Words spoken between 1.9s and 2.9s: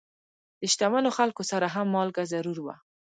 مالګه ضرور وه.